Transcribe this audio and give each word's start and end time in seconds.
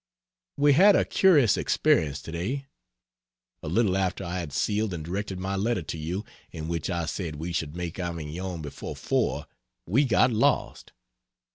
We 0.57 0.73
had 0.73 0.95
a 0.95 1.05
curious 1.05 1.57
experience 1.57 2.23
today. 2.23 2.65
A 3.61 3.67
little 3.69 3.95
after 3.95 4.23
I 4.23 4.39
had 4.39 4.51
sealed 4.51 4.95
and 4.95 5.05
directed 5.05 5.37
my 5.37 5.55
letter 5.55 5.83
to 5.83 5.97
you, 5.99 6.25
in 6.51 6.67
which 6.67 6.89
I 6.89 7.05
said 7.05 7.35
we 7.35 7.51
should 7.51 7.75
make 7.75 7.99
Avignon 7.99 8.63
before 8.63 8.95
4, 8.95 9.45
we 9.85 10.05
got 10.05 10.31
lost. 10.31 10.91